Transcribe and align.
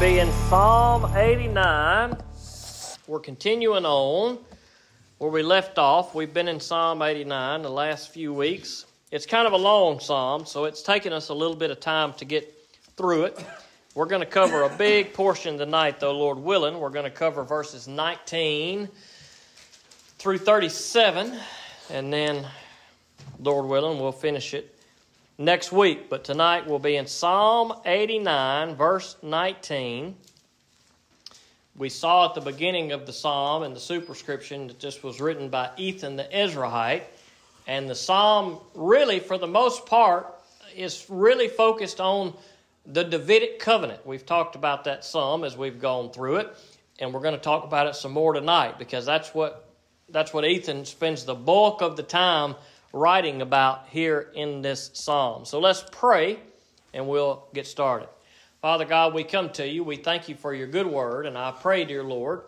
be 0.00 0.18
in 0.18 0.32
Psalm 0.48 1.14
89. 1.14 2.16
We're 3.06 3.20
continuing 3.20 3.84
on 3.84 4.38
where 5.18 5.30
we 5.30 5.42
left 5.42 5.76
off. 5.76 6.14
We've 6.14 6.32
been 6.32 6.48
in 6.48 6.58
Psalm 6.58 7.02
89 7.02 7.60
the 7.60 7.68
last 7.68 8.08
few 8.08 8.32
weeks. 8.32 8.86
It's 9.10 9.26
kind 9.26 9.46
of 9.46 9.52
a 9.52 9.58
long 9.58 10.00
psalm, 10.00 10.46
so 10.46 10.64
it's 10.64 10.80
taken 10.80 11.12
us 11.12 11.28
a 11.28 11.34
little 11.34 11.54
bit 11.54 11.70
of 11.70 11.80
time 11.80 12.14
to 12.14 12.24
get 12.24 12.50
through 12.96 13.24
it. 13.24 13.44
We're 13.94 14.06
going 14.06 14.22
to 14.22 14.26
cover 14.26 14.62
a 14.62 14.70
big 14.70 15.12
portion 15.12 15.58
tonight, 15.58 16.00
though, 16.00 16.16
Lord 16.16 16.38
willing. 16.38 16.80
We're 16.80 16.88
going 16.88 17.04
to 17.04 17.10
cover 17.10 17.44
verses 17.44 17.86
19 17.86 18.88
through 20.16 20.38
37, 20.38 21.38
and 21.90 22.10
then, 22.10 22.46
Lord 23.38 23.66
willing, 23.66 24.00
we'll 24.00 24.12
finish 24.12 24.54
it 24.54 24.79
next 25.40 25.72
week. 25.72 26.10
But 26.10 26.22
tonight 26.22 26.66
we'll 26.68 26.78
be 26.78 26.96
in 26.96 27.06
Psalm 27.06 27.72
89, 27.84 28.76
verse 28.76 29.16
19. 29.22 30.14
We 31.74 31.88
saw 31.88 32.28
at 32.28 32.34
the 32.34 32.42
beginning 32.42 32.92
of 32.92 33.06
the 33.06 33.12
psalm 33.12 33.62
in 33.62 33.72
the 33.72 33.80
superscription 33.80 34.66
that 34.68 34.80
this 34.80 35.02
was 35.02 35.18
written 35.18 35.48
by 35.48 35.70
Ethan 35.78 36.16
the 36.16 36.24
Ezrahite, 36.24 37.04
And 37.66 37.88
the 37.88 37.94
psalm, 37.94 38.60
really, 38.74 39.18
for 39.18 39.38
the 39.38 39.46
most 39.46 39.86
part, 39.86 40.26
is 40.76 41.06
really 41.08 41.48
focused 41.48 42.00
on 42.00 42.34
the 42.84 43.02
Davidic 43.02 43.60
covenant. 43.60 44.06
We've 44.06 44.26
talked 44.26 44.56
about 44.56 44.84
that 44.84 45.06
some 45.06 45.42
as 45.42 45.56
we've 45.56 45.80
gone 45.80 46.10
through 46.10 46.36
it, 46.36 46.54
and 46.98 47.14
we're 47.14 47.20
going 47.20 47.34
to 47.34 47.40
talk 47.40 47.64
about 47.64 47.86
it 47.86 47.94
some 47.94 48.12
more 48.12 48.34
tonight 48.34 48.78
because 48.78 49.06
that's 49.06 49.34
what 49.34 49.66
that's 50.10 50.34
what 50.34 50.44
Ethan 50.44 50.84
spends 50.84 51.24
the 51.24 51.36
bulk 51.36 51.82
of 51.82 51.96
the 51.96 52.02
time 52.02 52.56
writing 52.92 53.42
about 53.42 53.86
here 53.88 54.30
in 54.34 54.62
this 54.62 54.90
psalm. 54.94 55.44
So 55.44 55.60
let's 55.60 55.84
pray 55.92 56.40
and 56.92 57.06
we'll 57.06 57.44
get 57.54 57.66
started. 57.66 58.08
Father 58.60 58.84
God, 58.84 59.14
we 59.14 59.24
come 59.24 59.50
to 59.50 59.66
you. 59.66 59.82
We 59.84 59.96
thank 59.96 60.28
you 60.28 60.34
for 60.34 60.52
your 60.52 60.66
good 60.66 60.86
word, 60.86 61.24
and 61.24 61.38
I 61.38 61.50
pray, 61.50 61.84
dear 61.84 62.02
Lord, 62.02 62.42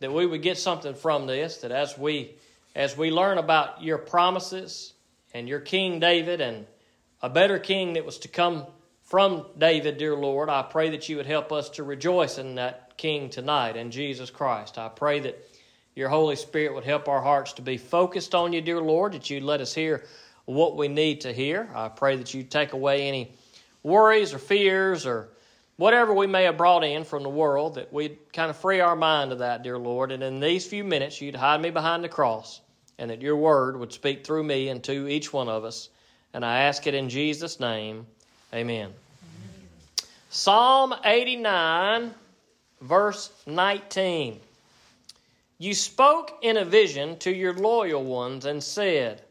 that 0.00 0.12
we 0.12 0.26
would 0.26 0.42
get 0.42 0.58
something 0.58 0.94
from 0.94 1.26
this, 1.26 1.58
that 1.58 1.70
as 1.70 1.96
we 1.96 2.34
as 2.74 2.96
we 2.96 3.10
learn 3.10 3.38
about 3.38 3.82
your 3.82 3.98
promises 3.98 4.92
and 5.34 5.48
your 5.48 5.58
King 5.58 5.98
David 6.00 6.40
and 6.40 6.66
a 7.22 7.28
better 7.28 7.58
king 7.58 7.94
that 7.94 8.04
was 8.04 8.18
to 8.18 8.28
come 8.28 8.66
from 9.02 9.46
David, 9.56 9.98
dear 9.98 10.14
Lord, 10.14 10.48
I 10.48 10.62
pray 10.62 10.90
that 10.90 11.08
you 11.08 11.16
would 11.16 11.26
help 11.26 11.50
us 11.50 11.70
to 11.70 11.82
rejoice 11.82 12.38
in 12.38 12.56
that 12.56 12.96
king 12.96 13.30
tonight, 13.30 13.76
in 13.76 13.90
Jesus 13.90 14.30
Christ. 14.30 14.78
I 14.78 14.88
pray 14.88 15.20
that 15.20 15.42
your 15.98 16.08
Holy 16.08 16.36
Spirit 16.36 16.74
would 16.74 16.84
help 16.84 17.08
our 17.08 17.20
hearts 17.20 17.54
to 17.54 17.62
be 17.62 17.76
focused 17.76 18.32
on 18.32 18.52
you, 18.52 18.60
dear 18.60 18.80
Lord, 18.80 19.14
that 19.14 19.30
you'd 19.30 19.42
let 19.42 19.60
us 19.60 19.74
hear 19.74 20.04
what 20.44 20.76
we 20.76 20.86
need 20.86 21.22
to 21.22 21.32
hear. 21.32 21.68
I 21.74 21.88
pray 21.88 22.14
that 22.14 22.32
you 22.32 22.44
take 22.44 22.72
away 22.72 23.08
any 23.08 23.32
worries 23.82 24.32
or 24.32 24.38
fears 24.38 25.06
or 25.06 25.28
whatever 25.76 26.14
we 26.14 26.28
may 26.28 26.44
have 26.44 26.56
brought 26.56 26.84
in 26.84 27.02
from 27.02 27.24
the 27.24 27.28
world, 27.28 27.74
that 27.74 27.92
we'd 27.92 28.16
kind 28.32 28.48
of 28.48 28.56
free 28.56 28.78
our 28.78 28.94
mind 28.94 29.32
of 29.32 29.40
that, 29.40 29.64
dear 29.64 29.76
Lord. 29.76 30.12
And 30.12 30.22
in 30.22 30.38
these 30.38 30.64
few 30.64 30.84
minutes, 30.84 31.20
you'd 31.20 31.34
hide 31.34 31.60
me 31.60 31.70
behind 31.70 32.04
the 32.04 32.08
cross, 32.08 32.60
and 32.96 33.10
that 33.10 33.20
your 33.20 33.36
word 33.36 33.76
would 33.76 33.92
speak 33.92 34.24
through 34.24 34.44
me 34.44 34.68
and 34.68 34.84
to 34.84 35.08
each 35.08 35.32
one 35.32 35.48
of 35.48 35.64
us. 35.64 35.88
And 36.32 36.44
I 36.44 36.60
ask 36.60 36.86
it 36.86 36.94
in 36.94 37.08
Jesus' 37.08 37.58
name. 37.58 38.06
Amen. 38.54 38.92
Psalm 40.30 40.94
89, 41.04 42.14
verse 42.82 43.32
19. 43.48 44.38
You 45.60 45.74
spoke 45.74 46.38
in 46.40 46.56
a 46.56 46.64
vision 46.64 47.18
to 47.18 47.34
your 47.34 47.52
loyal 47.52 48.04
ones 48.04 48.44
and 48.44 48.62
said, 48.62 49.22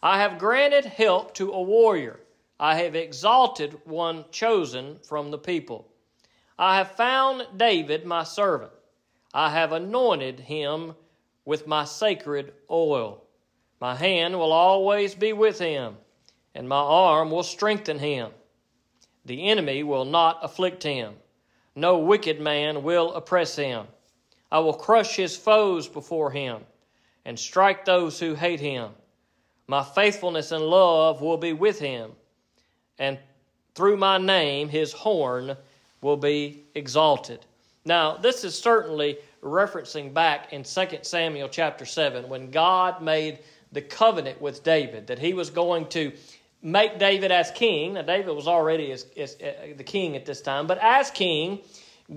I 0.00 0.18
have 0.20 0.38
granted 0.38 0.84
help 0.84 1.34
to 1.34 1.50
a 1.50 1.60
warrior. 1.60 2.20
I 2.60 2.76
have 2.76 2.94
exalted 2.94 3.80
one 3.84 4.24
chosen 4.30 5.00
from 5.00 5.32
the 5.32 5.38
people. 5.38 5.88
I 6.56 6.76
have 6.76 6.92
found 6.92 7.46
David, 7.56 8.06
my 8.06 8.22
servant. 8.22 8.70
I 9.34 9.50
have 9.50 9.72
anointed 9.72 10.38
him 10.38 10.94
with 11.44 11.66
my 11.66 11.84
sacred 11.84 12.52
oil. 12.70 13.24
My 13.80 13.96
hand 13.96 14.38
will 14.38 14.52
always 14.52 15.16
be 15.16 15.32
with 15.32 15.58
him, 15.58 15.96
and 16.54 16.68
my 16.68 16.76
arm 16.76 17.32
will 17.32 17.42
strengthen 17.42 17.98
him. 17.98 18.30
The 19.24 19.48
enemy 19.48 19.82
will 19.82 20.04
not 20.04 20.38
afflict 20.42 20.84
him. 20.84 21.14
No 21.74 21.98
wicked 21.98 22.40
man 22.40 22.84
will 22.84 23.12
oppress 23.14 23.56
him. 23.56 23.88
I 24.52 24.58
will 24.58 24.74
crush 24.74 25.16
his 25.16 25.34
foes 25.34 25.88
before 25.88 26.30
him 26.30 26.60
and 27.24 27.38
strike 27.38 27.86
those 27.86 28.20
who 28.20 28.34
hate 28.34 28.60
him. 28.60 28.90
My 29.66 29.82
faithfulness 29.82 30.52
and 30.52 30.62
love 30.62 31.22
will 31.22 31.38
be 31.38 31.54
with 31.54 31.78
him, 31.78 32.12
and 32.98 33.18
through 33.74 33.96
my 33.96 34.18
name 34.18 34.68
his 34.68 34.92
horn 34.92 35.56
will 36.02 36.18
be 36.18 36.64
exalted. 36.74 37.46
Now, 37.86 38.18
this 38.18 38.44
is 38.44 38.56
certainly 38.56 39.16
referencing 39.42 40.12
back 40.12 40.52
in 40.52 40.64
2 40.64 40.98
Samuel 41.00 41.48
chapter 41.48 41.86
7 41.86 42.28
when 42.28 42.50
God 42.50 43.00
made 43.00 43.38
the 43.72 43.80
covenant 43.80 44.38
with 44.42 44.62
David 44.62 45.06
that 45.06 45.18
he 45.18 45.32
was 45.32 45.48
going 45.48 45.86
to 45.88 46.12
make 46.60 46.98
David 46.98 47.32
as 47.32 47.50
king. 47.52 47.94
Now, 47.94 48.02
David 48.02 48.36
was 48.36 48.46
already 48.46 48.92
as, 48.92 49.06
as, 49.16 49.34
uh, 49.36 49.72
the 49.78 49.84
king 49.84 50.14
at 50.14 50.26
this 50.26 50.42
time, 50.42 50.66
but 50.66 50.78
as 50.82 51.10
king, 51.10 51.60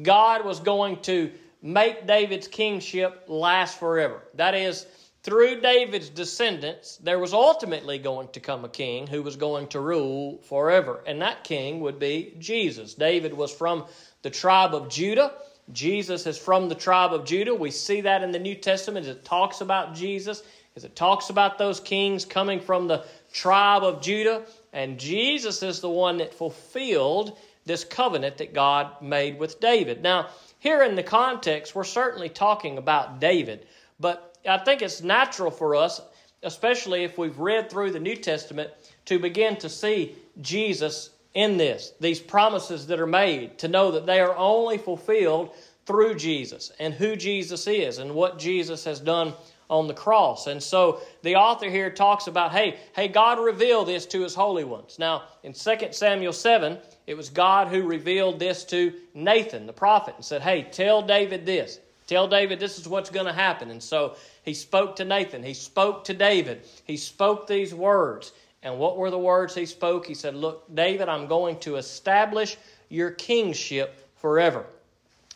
God 0.03 0.43
was 0.43 0.59
going 0.59 1.01
to 1.03 1.31
make 1.65 2.05
David's 2.05 2.47
kingship 2.47 3.23
last 3.27 3.79
forever. 3.79 4.21
That 4.35 4.53
is, 4.53 4.85
through 5.23 5.61
David's 5.61 6.09
descendants, 6.09 6.97
there 6.97 7.17
was 7.17 7.33
ultimately 7.33 7.97
going 7.97 8.27
to 8.29 8.39
come 8.39 8.63
a 8.63 8.69
king 8.69 9.07
who 9.07 9.23
was 9.23 9.35
going 9.35 9.67
to 9.69 9.79
rule 9.79 10.37
forever. 10.43 11.03
And 11.07 11.19
that 11.23 11.43
king 11.43 11.79
would 11.79 11.97
be 11.97 12.35
Jesus. 12.37 12.93
David 12.93 13.33
was 13.33 13.51
from 13.51 13.85
the 14.21 14.29
tribe 14.29 14.75
of 14.75 14.89
Judah. 14.89 15.33
Jesus 15.73 16.27
is 16.27 16.37
from 16.37 16.69
the 16.69 16.75
tribe 16.75 17.13
of 17.13 17.25
Judah. 17.25 17.55
We 17.55 17.71
see 17.71 18.01
that 18.01 18.21
in 18.21 18.31
the 18.31 18.37
New 18.37 18.53
Testament 18.53 19.07
as 19.07 19.15
it 19.15 19.25
talks 19.25 19.61
about 19.61 19.95
Jesus, 19.95 20.43
as 20.75 20.83
it 20.83 20.95
talks 20.95 21.31
about 21.31 21.57
those 21.57 21.79
kings 21.79 22.25
coming 22.25 22.59
from 22.59 22.87
the 22.87 23.05
tribe 23.33 23.83
of 23.83 24.03
Judah. 24.03 24.43
And 24.71 24.99
Jesus 24.99 25.63
is 25.63 25.79
the 25.79 25.89
one 25.89 26.17
that 26.17 26.31
fulfilled 26.31 27.39
this 27.65 27.83
covenant 27.83 28.37
that 28.37 28.53
God 28.53 29.01
made 29.01 29.39
with 29.39 29.59
David. 29.59 30.03
Now, 30.03 30.29
here 30.65 30.81
in 30.81 30.95
the 30.95 31.03
context, 31.03 31.75
we're 31.75 31.83
certainly 31.83 32.27
talking 32.27 32.79
about 32.79 33.19
David, 33.19 33.67
but 33.99 34.35
I 34.49 34.57
think 34.57 34.81
it's 34.81 35.03
natural 35.03 35.51
for 35.51 35.75
us, 35.75 36.01
especially 36.41 37.03
if 37.03 37.19
we've 37.19 37.37
read 37.37 37.69
through 37.69 37.91
the 37.91 37.99
New 37.99 38.15
Testament, 38.15 38.71
to 39.05 39.19
begin 39.19 39.57
to 39.57 39.69
see 39.69 40.15
Jesus 40.41 41.11
in 41.35 41.57
this, 41.57 41.93
these 41.99 42.19
promises 42.19 42.87
that 42.87 42.99
are 42.99 43.05
made, 43.05 43.59
to 43.59 43.67
know 43.67 43.91
that 43.91 44.07
they 44.07 44.19
are 44.19 44.35
only 44.35 44.79
fulfilled 44.79 45.53
through 45.85 46.15
Jesus 46.15 46.71
and 46.79 46.95
who 46.95 47.15
Jesus 47.15 47.67
is 47.67 47.99
and 47.99 48.15
what 48.15 48.39
Jesus 48.39 48.83
has 48.85 48.99
done 48.99 49.35
on 49.69 49.87
the 49.87 49.93
cross. 49.93 50.47
And 50.47 50.63
so 50.63 50.99
the 51.21 51.35
author 51.35 51.69
here 51.69 51.91
talks 51.91 52.25
about, 52.25 52.51
hey, 52.51 52.79
hey, 52.95 53.07
God 53.07 53.37
revealed 53.37 53.87
this 53.87 54.07
to 54.07 54.23
his 54.23 54.33
holy 54.33 54.63
ones. 54.63 54.97
Now, 54.97 55.25
in 55.43 55.53
2 55.53 55.75
Samuel 55.91 56.33
7, 56.33 56.79
it 57.07 57.15
was 57.15 57.29
God 57.29 57.67
who 57.67 57.83
revealed 57.83 58.39
this 58.39 58.63
to 58.65 58.93
Nathan, 59.13 59.67
the 59.67 59.73
prophet, 59.73 60.15
and 60.15 60.25
said, 60.25 60.41
Hey, 60.41 60.63
tell 60.63 61.01
David 61.01 61.45
this. 61.45 61.79
Tell 62.07 62.27
David 62.27 62.59
this 62.59 62.77
is 62.77 62.87
what's 62.87 63.09
going 63.09 63.25
to 63.25 63.33
happen. 63.33 63.71
And 63.71 63.81
so 63.81 64.15
he 64.43 64.53
spoke 64.53 64.97
to 64.97 65.05
Nathan. 65.05 65.43
He 65.43 65.53
spoke 65.53 66.03
to 66.05 66.13
David. 66.13 66.61
He 66.83 66.97
spoke 66.97 67.47
these 67.47 67.73
words. 67.73 68.31
And 68.61 68.79
what 68.79 68.97
were 68.97 69.11
the 69.11 69.19
words 69.19 69.53
he 69.55 69.65
spoke? 69.65 70.05
He 70.05 70.13
said, 70.13 70.35
Look, 70.35 70.73
David, 70.73 71.09
I'm 71.09 71.27
going 71.27 71.59
to 71.59 71.75
establish 71.75 72.57
your 72.89 73.11
kingship 73.11 74.09
forever. 74.17 74.65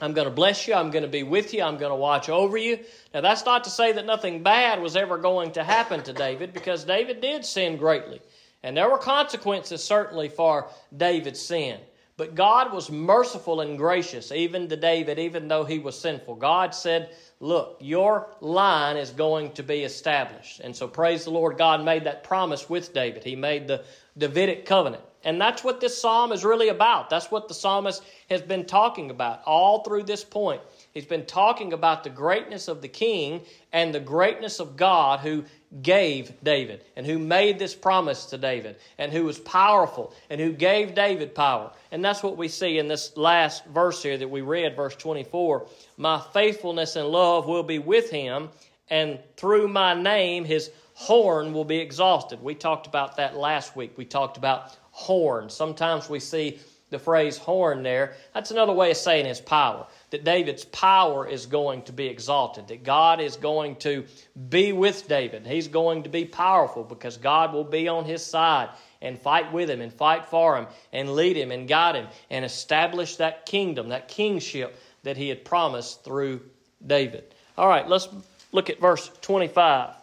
I'm 0.02 0.14
going 0.14 0.28
to 0.28 0.34
bless 0.34 0.68
you. 0.68 0.74
I'm 0.74 0.92
going 0.92 1.04
to 1.04 1.10
be 1.10 1.24
with 1.24 1.54
you. 1.54 1.62
I'm 1.62 1.78
going 1.78 1.92
to 1.92 1.96
watch 1.96 2.30
over 2.30 2.58
you. 2.58 2.80
Now, 3.14 3.22
that's 3.22 3.46
not 3.46 3.66
to 3.66 3.70
say 3.70 3.92
that 3.92 4.06
nothing 4.06 4.44
bad 4.44 4.82
was 4.82 4.96
ever 4.96 5.18
going 5.18 5.52
to 5.54 5.64
happen 5.64 6.02
to 6.04 6.14
David, 6.14 6.54
because 6.54 6.86
David 6.86 7.20
did 7.22 7.44
sin 7.44 7.78
greatly. 7.78 8.22
And 8.64 8.76
there 8.76 8.90
were 8.90 8.98
consequences 8.98 9.84
certainly 9.84 10.30
for 10.30 10.70
David's 10.96 11.40
sin. 11.40 11.80
But 12.18 12.36
God 12.36 12.74
was 12.74 12.92
merciful 12.92 13.62
and 13.62 13.78
gracious 13.78 14.34
even 14.34 14.68
to 14.68 14.76
David, 14.76 15.18
even 15.20 15.48
though 15.48 15.64
he 15.64 15.80
was 15.80 15.98
sinful. 15.98 16.36
God 16.36 16.76
said, 16.76 17.16
Look, 17.40 17.78
your 17.80 18.36
line 18.42 18.98
is 18.98 19.12
going 19.12 19.54
to 19.54 19.64
be 19.64 19.84
established. 19.84 20.60
And 20.60 20.76
so, 20.76 20.86
praise 20.86 21.24
the 21.24 21.30
Lord, 21.30 21.58
God 21.58 21.86
made 21.86 22.04
that 22.04 22.26
promise 22.26 22.70
with 22.70 22.94
David. 22.94 23.24
He 23.24 23.38
made 23.38 23.70
the 23.70 23.86
Davidic 24.20 24.66
covenant. 24.66 25.04
And 25.24 25.40
that's 25.40 25.66
what 25.66 25.82
this 25.82 26.02
psalm 26.02 26.32
is 26.32 26.46
really 26.46 26.70
about. 26.70 27.10
That's 27.10 27.30
what 27.30 27.50
the 27.50 27.54
psalmist 27.54 28.02
has 28.30 28.42
been 28.42 28.66
talking 28.66 29.10
about 29.10 29.44
all 29.46 29.84
through 29.84 30.04
this 30.04 30.24
point. 30.24 30.62
He's 30.94 31.06
been 31.06 31.26
talking 31.26 31.74
about 31.74 32.04
the 32.04 32.10
greatness 32.10 32.70
of 32.70 32.82
the 32.82 32.88
king 32.88 33.42
and 33.74 33.94
the 33.94 34.00
greatness 34.00 34.62
of 34.62 34.78
God 34.78 35.20
who 35.20 35.44
gave 35.82 36.34
David 36.42 36.86
and 36.96 37.06
who 37.06 37.20
made 37.20 37.60
this 37.60 37.76
promise 37.76 38.28
to 38.28 38.38
David 38.38 38.78
and 38.98 39.12
who 39.12 39.26
was 39.26 39.40
powerful 39.40 40.14
and 40.30 40.40
who 40.40 40.54
gave 40.54 40.96
David 40.96 41.36
power. 41.36 41.72
And 41.92 42.04
that's 42.04 42.24
what 42.24 42.38
we 42.38 42.48
see 42.48 42.78
in 42.78 42.88
this 42.88 43.18
last 43.18 43.66
verse 43.66 44.02
here 44.02 44.18
that 44.18 44.30
we 44.30 44.42
read, 44.42 44.76
verse 44.76 44.96
24. 44.96 45.68
My 45.98 46.22
faithfulness 46.34 46.96
and 46.96 47.10
love 47.10 47.46
will 47.46 47.64
be 47.64 47.80
with 47.80 48.10
him, 48.10 48.50
and 48.90 49.20
through 49.36 49.68
my 49.68 49.94
name 49.94 50.46
his 50.46 50.72
horn 51.00 51.54
will 51.54 51.64
be 51.64 51.78
exhausted. 51.78 52.44
We 52.44 52.54
talked 52.56 52.86
about 52.86 53.16
that 53.16 53.38
last 53.38 53.74
week. 53.74 53.94
We 53.98 54.04
talked 54.04 54.36
about 54.36 54.76
horn. 54.92 55.50
Sometimes 55.50 56.10
we 56.10 56.20
see 56.20 56.60
the 56.90 57.00
phrase 57.00 57.38
horn 57.38 57.84
there, 57.84 58.16
that's 58.34 58.52
another 58.52 58.74
way 58.74 58.92
of 58.92 58.98
saying 58.98 59.26
his 59.26 59.40
power. 59.40 59.88
That 60.10 60.26
David's 60.26 60.66
power 60.66 61.26
is 61.26 61.46
going 61.46 61.84
to 61.84 61.94
be 61.94 62.08
exalted, 62.08 62.68
that 62.68 62.84
God 62.84 63.22
is 63.22 63.38
going 63.38 63.78
to 63.78 64.04
be 64.50 64.74
with 64.74 65.08
David. 65.08 65.48
He's 65.48 65.70
going 65.70 66.04
to 66.04 66.10
be 66.10 66.26
powerful 66.26 66.84
because 66.84 67.16
God 67.16 67.54
will 67.54 67.64
be 67.64 67.88
on 67.88 68.04
his 68.04 68.26
side 68.26 68.70
and 69.02 69.18
fight 69.18 69.54
with 69.54 69.70
him 69.70 69.80
and 69.80 69.94
fight 69.94 70.26
for 70.26 70.58
him 70.58 70.68
and 70.92 71.16
lead 71.16 71.38
him 71.38 71.52
and 71.52 71.66
guide 71.66 71.96
him 71.96 72.08
and 72.30 72.44
establish 72.44 73.16
that 73.16 73.46
kingdom, 73.46 73.88
that 73.90 74.10
kingship 74.10 74.78
that 75.04 75.16
he 75.16 75.30
had 75.30 75.46
promised 75.46 76.04
through 76.04 76.42
David. 76.86 77.36
All 77.58 77.70
right, 77.70 77.88
let's 77.88 78.10
look 78.52 78.70
at 78.70 78.82
verse 78.82 79.10
25. 79.22 79.99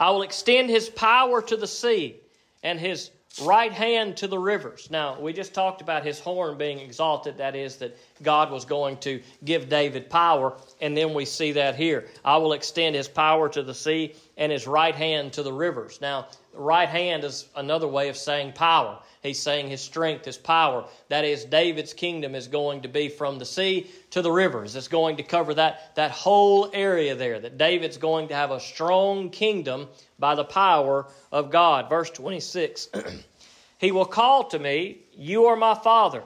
I 0.00 0.10
will 0.10 0.22
extend 0.22 0.70
his 0.70 0.88
power 0.88 1.42
to 1.42 1.56
the 1.56 1.66
sea 1.66 2.16
and 2.62 2.80
his 2.80 3.10
right 3.42 3.72
hand 3.72 4.16
to 4.16 4.26
the 4.26 4.38
rivers. 4.38 4.90
Now, 4.90 5.20
we 5.20 5.32
just 5.32 5.54
talked 5.54 5.82
about 5.82 6.04
his 6.04 6.18
horn 6.18 6.58
being 6.58 6.78
exalted. 6.78 7.36
That 7.38 7.54
is, 7.54 7.76
that 7.76 7.96
God 8.22 8.50
was 8.50 8.64
going 8.64 8.96
to 8.98 9.22
give 9.44 9.68
David 9.68 10.10
power. 10.10 10.56
And 10.80 10.96
then 10.96 11.14
we 11.14 11.24
see 11.24 11.52
that 11.52 11.76
here. 11.76 12.08
I 12.24 12.38
will 12.38 12.54
extend 12.54 12.96
his 12.96 13.08
power 13.08 13.48
to 13.50 13.62
the 13.62 13.74
sea 13.74 14.14
and 14.36 14.50
his 14.50 14.66
right 14.66 14.94
hand 14.94 15.34
to 15.34 15.42
the 15.42 15.52
rivers. 15.52 16.00
Now, 16.00 16.28
right 16.52 16.88
hand 16.88 17.24
is 17.24 17.48
another 17.56 17.88
way 17.88 18.08
of 18.08 18.16
saying 18.16 18.52
power. 18.52 18.98
He's 19.22 19.38
saying 19.38 19.68
his 19.68 19.80
strength, 19.82 20.24
his 20.24 20.38
power. 20.38 20.86
That 21.08 21.24
is, 21.24 21.44
David's 21.44 21.92
kingdom 21.92 22.34
is 22.34 22.48
going 22.48 22.82
to 22.82 22.88
be 22.88 23.08
from 23.08 23.38
the 23.38 23.44
sea 23.44 23.90
to 24.10 24.22
the 24.22 24.32
rivers. 24.32 24.76
It's 24.76 24.88
going 24.88 25.18
to 25.18 25.22
cover 25.22 25.52
that, 25.54 25.94
that 25.96 26.10
whole 26.10 26.70
area 26.72 27.14
there. 27.14 27.38
That 27.38 27.58
David's 27.58 27.98
going 27.98 28.28
to 28.28 28.34
have 28.34 28.50
a 28.50 28.60
strong 28.60 29.30
kingdom 29.30 29.88
by 30.18 30.34
the 30.34 30.44
power 30.44 31.06
of 31.30 31.50
God. 31.50 31.88
Verse 31.88 32.10
26 32.10 32.88
He 33.78 33.92
will 33.92 34.06
call 34.06 34.44
to 34.48 34.58
me, 34.58 34.98
You 35.12 35.46
are 35.46 35.56
my 35.56 35.74
Father, 35.74 36.22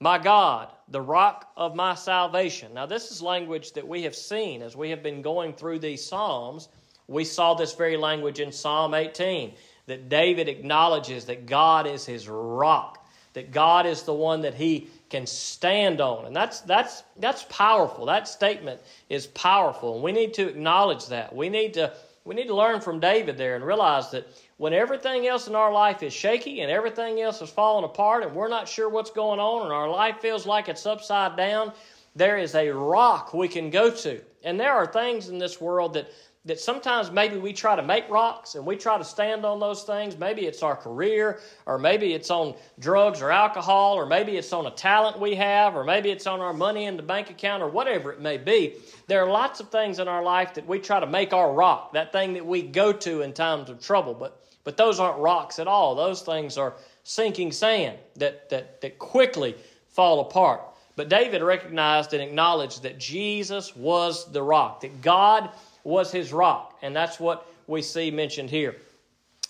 my 0.00 0.18
God, 0.18 0.68
the 0.88 1.00
rock 1.00 1.50
of 1.56 1.74
my 1.74 1.94
salvation. 1.94 2.74
Now, 2.74 2.86
this 2.86 3.10
is 3.10 3.20
language 3.20 3.72
that 3.72 3.86
we 3.86 4.02
have 4.02 4.14
seen 4.14 4.62
as 4.62 4.76
we 4.76 4.90
have 4.90 5.02
been 5.02 5.22
going 5.22 5.54
through 5.54 5.80
these 5.80 6.04
Psalms. 6.04 6.68
We 7.08 7.24
saw 7.24 7.54
this 7.54 7.74
very 7.74 7.96
language 7.96 8.38
in 8.38 8.52
Psalm 8.52 8.94
18 8.94 9.54
that 9.86 10.08
David 10.08 10.48
acknowledges 10.48 11.24
that 11.24 11.46
God 11.46 11.86
is 11.86 12.04
his 12.04 12.28
rock, 12.28 13.06
that 13.32 13.50
God 13.50 13.86
is 13.86 14.02
the 14.02 14.12
one 14.12 14.42
that 14.42 14.54
he 14.54 14.88
can 15.08 15.26
stand 15.26 16.00
on. 16.00 16.26
And 16.26 16.36
that's 16.36 16.60
that's 16.60 17.02
that's 17.18 17.44
powerful. 17.48 18.04
That 18.06 18.28
statement 18.28 18.80
is 19.08 19.26
powerful. 19.28 19.94
And 19.94 20.04
we 20.04 20.12
need 20.12 20.34
to 20.34 20.48
acknowledge 20.48 21.06
that. 21.06 21.34
We 21.34 21.48
need 21.48 21.74
to 21.74 21.92
we 22.26 22.34
need 22.34 22.48
to 22.48 22.54
learn 22.54 22.82
from 22.82 23.00
David 23.00 23.38
there 23.38 23.56
and 23.56 23.64
realize 23.64 24.10
that 24.10 24.28
when 24.58 24.74
everything 24.74 25.26
else 25.26 25.48
in 25.48 25.54
our 25.54 25.72
life 25.72 26.02
is 26.02 26.12
shaky 26.12 26.60
and 26.60 26.70
everything 26.70 27.22
else 27.22 27.40
is 27.40 27.48
falling 27.48 27.86
apart 27.86 28.22
and 28.22 28.34
we're 28.34 28.48
not 28.48 28.68
sure 28.68 28.90
what's 28.90 29.10
going 29.10 29.40
on 29.40 29.62
and 29.62 29.72
our 29.72 29.88
life 29.88 30.18
feels 30.20 30.44
like 30.44 30.68
it's 30.68 30.84
upside 30.84 31.38
down, 31.38 31.72
there 32.14 32.36
is 32.36 32.54
a 32.54 32.68
rock 32.68 33.32
we 33.32 33.48
can 33.48 33.70
go 33.70 33.90
to. 33.90 34.20
And 34.44 34.60
there 34.60 34.74
are 34.74 34.86
things 34.86 35.30
in 35.30 35.38
this 35.38 35.60
world 35.60 35.94
that 35.94 36.10
that 36.44 36.58
sometimes 36.58 37.10
maybe 37.10 37.36
we 37.36 37.52
try 37.52 37.76
to 37.76 37.82
make 37.82 38.08
rocks 38.08 38.54
and 38.54 38.64
we 38.64 38.76
try 38.76 38.96
to 38.96 39.04
stand 39.04 39.44
on 39.44 39.60
those 39.60 39.82
things. 39.82 40.16
Maybe 40.16 40.46
it's 40.46 40.62
our 40.62 40.76
career, 40.76 41.40
or 41.66 41.78
maybe 41.78 42.14
it's 42.14 42.30
on 42.30 42.54
drugs 42.78 43.20
or 43.20 43.30
alcohol, 43.30 43.94
or 43.94 44.06
maybe 44.06 44.36
it's 44.36 44.52
on 44.52 44.66
a 44.66 44.70
talent 44.70 45.18
we 45.18 45.34
have, 45.34 45.76
or 45.76 45.84
maybe 45.84 46.10
it's 46.10 46.26
on 46.26 46.40
our 46.40 46.52
money 46.52 46.84
in 46.84 46.96
the 46.96 47.02
bank 47.02 47.28
account, 47.30 47.62
or 47.62 47.68
whatever 47.68 48.12
it 48.12 48.20
may 48.20 48.38
be. 48.38 48.76
There 49.08 49.22
are 49.22 49.30
lots 49.30 49.60
of 49.60 49.68
things 49.70 49.98
in 49.98 50.08
our 50.08 50.22
life 50.22 50.54
that 50.54 50.66
we 50.66 50.78
try 50.78 51.00
to 51.00 51.06
make 51.06 51.32
our 51.32 51.52
rock, 51.52 51.92
that 51.92 52.12
thing 52.12 52.34
that 52.34 52.46
we 52.46 52.62
go 52.62 52.92
to 52.92 53.22
in 53.22 53.32
times 53.32 53.68
of 53.68 53.80
trouble. 53.80 54.14
But, 54.14 54.40
but 54.64 54.76
those 54.76 55.00
aren't 55.00 55.18
rocks 55.18 55.58
at 55.58 55.66
all. 55.66 55.94
Those 55.94 56.22
things 56.22 56.56
are 56.56 56.74
sinking 57.02 57.52
sand 57.52 57.98
that, 58.16 58.48
that, 58.50 58.80
that 58.80 58.98
quickly 58.98 59.56
fall 59.88 60.20
apart. 60.20 60.62
But 60.94 61.08
David 61.08 61.42
recognized 61.42 62.12
and 62.12 62.22
acknowledged 62.22 62.82
that 62.82 62.98
Jesus 62.98 63.76
was 63.76 64.30
the 64.32 64.42
rock, 64.42 64.80
that 64.80 65.00
God 65.00 65.50
was 65.88 66.12
his 66.12 66.32
rock. 66.32 66.78
And 66.82 66.94
that's 66.94 67.18
what 67.18 67.46
we 67.66 67.82
see 67.82 68.10
mentioned 68.10 68.50
here. 68.50 68.76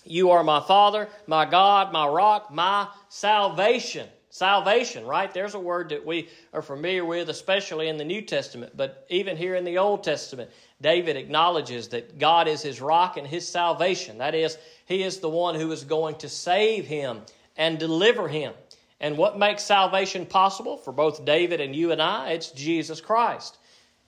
You 0.05 0.31
are 0.31 0.43
my 0.43 0.61
Father, 0.61 1.07
my 1.27 1.45
God, 1.45 1.91
my 1.91 2.07
rock, 2.07 2.51
my 2.51 2.87
salvation. 3.09 4.07
Salvation, 4.31 5.05
right? 5.05 5.33
There's 5.33 5.55
a 5.55 5.59
word 5.59 5.89
that 5.89 6.05
we 6.05 6.29
are 6.53 6.61
familiar 6.61 7.03
with, 7.03 7.29
especially 7.29 7.87
in 7.87 7.97
the 7.97 8.05
New 8.05 8.21
Testament, 8.21 8.77
but 8.77 9.05
even 9.09 9.35
here 9.35 9.55
in 9.55 9.63
the 9.63 9.79
Old 9.79 10.03
Testament, 10.03 10.51
David 10.81 11.17
acknowledges 11.17 11.87
that 11.89 12.19
God 12.19 12.47
is 12.47 12.61
his 12.61 12.79
rock 12.79 13.17
and 13.17 13.25
his 13.25 13.47
salvation. 13.47 14.19
That 14.19 14.35
is, 14.35 14.57
he 14.85 15.03
is 15.03 15.19
the 15.19 15.29
one 15.29 15.55
who 15.55 15.71
is 15.71 15.83
going 15.83 16.15
to 16.19 16.29
save 16.29 16.85
him 16.85 17.21
and 17.57 17.79
deliver 17.79 18.27
him. 18.27 18.53
And 19.01 19.17
what 19.17 19.39
makes 19.39 19.63
salvation 19.63 20.25
possible 20.25 20.77
for 20.77 20.91
both 20.91 21.25
David 21.25 21.59
and 21.59 21.75
you 21.75 21.91
and 21.91 22.01
I? 22.01 22.31
It's 22.31 22.51
Jesus 22.51 23.01
Christ. 23.01 23.57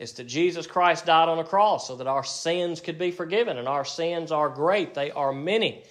It's 0.01 0.13
that 0.13 0.23
Jesus 0.23 0.65
Christ 0.65 1.05
died 1.05 1.29
on 1.29 1.37
a 1.37 1.43
cross 1.43 1.87
so 1.87 1.95
that 1.97 2.07
our 2.07 2.23
sins 2.23 2.81
could 2.81 2.97
be 2.97 3.11
forgiven. 3.11 3.59
And 3.59 3.67
our 3.67 3.85
sins 3.85 4.31
are 4.31 4.49
great, 4.49 4.95
they 4.95 5.11
are 5.11 5.31
many. 5.31 5.83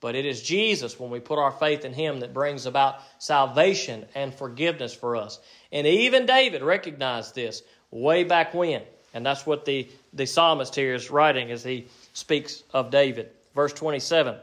But 0.00 0.14
it 0.14 0.24
is 0.24 0.42
Jesus, 0.42 0.98
when 0.98 1.10
we 1.10 1.20
put 1.20 1.38
our 1.38 1.50
faith 1.50 1.84
in 1.84 1.92
Him, 1.92 2.20
that 2.20 2.32
brings 2.32 2.64
about 2.64 3.02
salvation 3.18 4.06
and 4.14 4.32
forgiveness 4.32 4.94
for 4.94 5.14
us. 5.14 5.40
And 5.72 5.86
even 5.86 6.24
David 6.24 6.62
recognized 6.62 7.34
this 7.34 7.62
way 7.90 8.24
back 8.24 8.54
when. 8.54 8.80
And 9.12 9.26
that's 9.26 9.44
what 9.44 9.66
the, 9.66 9.86
the 10.14 10.24
psalmist 10.24 10.74
here 10.74 10.94
is 10.94 11.10
writing 11.10 11.50
as 11.50 11.62
he 11.62 11.86
speaks 12.14 12.62
of 12.72 12.90
David. 12.90 13.28
Verse 13.54 13.74
27 13.74 14.36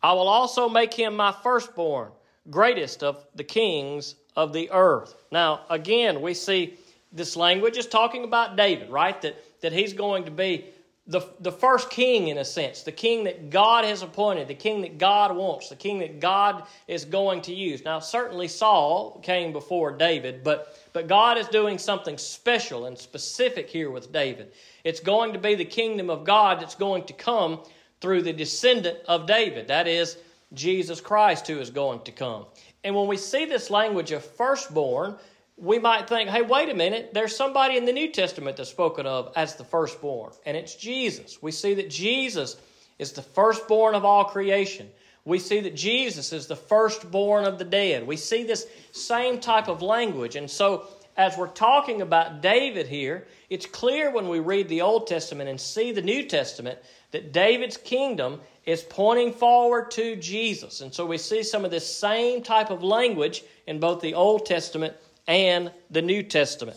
I 0.00 0.12
will 0.12 0.28
also 0.28 0.68
make 0.68 0.94
him 0.94 1.16
my 1.16 1.32
firstborn, 1.32 2.12
greatest 2.50 3.02
of 3.02 3.26
the 3.34 3.42
kings 3.42 4.14
of 4.36 4.52
the 4.52 4.70
earth. 4.70 5.16
Now, 5.32 5.62
again, 5.70 6.20
we 6.22 6.34
see 6.34 6.78
this 7.14 7.36
language 7.36 7.78
is 7.78 7.86
talking 7.86 8.24
about 8.24 8.56
David, 8.56 8.90
right? 8.90 9.20
That, 9.22 9.36
that 9.62 9.72
he's 9.72 9.92
going 9.92 10.24
to 10.24 10.30
be 10.30 10.66
the, 11.06 11.20
the 11.40 11.52
first 11.52 11.90
king, 11.90 12.28
in 12.28 12.38
a 12.38 12.44
sense, 12.44 12.82
the 12.82 12.92
king 12.92 13.24
that 13.24 13.50
God 13.50 13.84
has 13.84 14.02
appointed, 14.02 14.48
the 14.48 14.54
king 14.54 14.80
that 14.82 14.96
God 14.96 15.36
wants, 15.36 15.68
the 15.68 15.76
king 15.76 15.98
that 15.98 16.18
God 16.18 16.64
is 16.88 17.04
going 17.04 17.42
to 17.42 17.54
use. 17.54 17.84
Now, 17.84 17.98
certainly 17.98 18.48
Saul 18.48 19.20
came 19.22 19.52
before 19.52 19.92
David, 19.92 20.42
but, 20.42 20.78
but 20.94 21.06
God 21.06 21.36
is 21.36 21.46
doing 21.48 21.76
something 21.76 22.16
special 22.16 22.86
and 22.86 22.96
specific 22.96 23.68
here 23.68 23.90
with 23.90 24.12
David. 24.12 24.52
It's 24.82 25.00
going 25.00 25.34
to 25.34 25.38
be 25.38 25.54
the 25.54 25.64
kingdom 25.64 26.08
of 26.08 26.24
God 26.24 26.60
that's 26.60 26.74
going 26.74 27.04
to 27.04 27.12
come 27.12 27.60
through 28.00 28.22
the 28.22 28.32
descendant 28.32 28.98
of 29.06 29.26
David. 29.26 29.68
That 29.68 29.86
is, 29.86 30.16
Jesus 30.54 31.02
Christ, 31.02 31.46
who 31.46 31.58
is 31.58 31.68
going 31.68 32.00
to 32.02 32.12
come. 32.12 32.46
And 32.82 32.94
when 32.94 33.08
we 33.08 33.18
see 33.18 33.44
this 33.44 33.70
language 33.70 34.12
of 34.12 34.24
firstborn, 34.24 35.16
we 35.56 35.78
might 35.78 36.08
think, 36.08 36.30
hey, 36.30 36.42
wait 36.42 36.68
a 36.68 36.74
minute, 36.74 37.10
there's 37.14 37.36
somebody 37.36 37.76
in 37.76 37.84
the 37.84 37.92
New 37.92 38.10
Testament 38.10 38.56
that's 38.56 38.70
spoken 38.70 39.06
of 39.06 39.32
as 39.36 39.54
the 39.54 39.64
firstborn, 39.64 40.32
and 40.44 40.56
it's 40.56 40.74
Jesus. 40.74 41.40
We 41.42 41.52
see 41.52 41.74
that 41.74 41.90
Jesus 41.90 42.56
is 42.98 43.12
the 43.12 43.22
firstborn 43.22 43.94
of 43.94 44.04
all 44.04 44.24
creation. 44.24 44.90
We 45.24 45.38
see 45.38 45.60
that 45.60 45.74
Jesus 45.74 46.32
is 46.32 46.46
the 46.46 46.56
firstborn 46.56 47.44
of 47.44 47.58
the 47.58 47.64
dead. 47.64 48.06
We 48.06 48.16
see 48.16 48.44
this 48.44 48.66
same 48.92 49.40
type 49.40 49.68
of 49.68 49.80
language. 49.80 50.36
And 50.36 50.50
so, 50.50 50.86
as 51.16 51.38
we're 51.38 51.46
talking 51.46 52.02
about 52.02 52.42
David 52.42 52.88
here, 52.88 53.26
it's 53.48 53.66
clear 53.66 54.10
when 54.10 54.28
we 54.28 54.40
read 54.40 54.68
the 54.68 54.82
Old 54.82 55.06
Testament 55.06 55.48
and 55.48 55.60
see 55.60 55.92
the 55.92 56.02
New 56.02 56.26
Testament 56.26 56.78
that 57.12 57.32
David's 57.32 57.76
kingdom 57.76 58.40
is 58.66 58.82
pointing 58.82 59.32
forward 59.32 59.92
to 59.92 60.16
Jesus. 60.16 60.80
And 60.80 60.92
so 60.92 61.06
we 61.06 61.16
see 61.16 61.44
some 61.44 61.64
of 61.64 61.70
this 61.70 61.86
same 61.86 62.42
type 62.42 62.70
of 62.70 62.82
language 62.82 63.44
in 63.68 63.78
both 63.78 64.00
the 64.00 64.14
Old 64.14 64.44
Testament 64.44 64.94
and 65.26 65.72
the 65.90 66.02
New 66.02 66.22
Testament. 66.22 66.76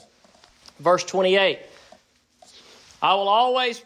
Verse 0.79 1.03
28 1.03 1.59
I 3.01 3.13
will 3.13 3.29
always 3.29 3.83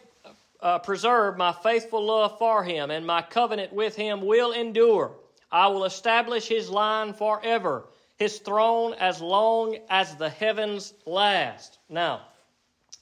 uh, 0.61 0.79
preserve 0.79 1.37
my 1.37 1.51
faithful 1.51 2.05
love 2.05 2.37
for 2.37 2.63
him, 2.63 2.91
and 2.91 3.05
my 3.05 3.21
covenant 3.21 3.73
with 3.73 3.95
him 3.95 4.25
will 4.25 4.51
endure. 4.51 5.11
I 5.51 5.67
will 5.67 5.83
establish 5.83 6.47
his 6.47 6.69
line 6.69 7.13
forever, 7.13 7.85
his 8.17 8.37
throne 8.39 8.93
as 8.93 9.21
long 9.21 9.77
as 9.89 10.15
the 10.15 10.29
heavens 10.29 10.93
last. 11.05 11.79
Now, 11.89 12.21